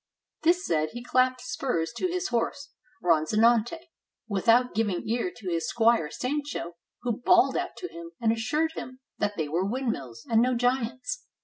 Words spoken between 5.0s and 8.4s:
ear to his squire Sancho, who bawled out to him, and